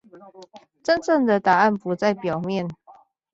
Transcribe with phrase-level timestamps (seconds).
[0.81, 2.67] 真正的答案不在表面